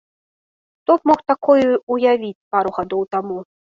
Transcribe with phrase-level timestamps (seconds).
[0.79, 1.67] Хто б мог такое
[1.97, 3.37] ўявіць пару гадоў таму?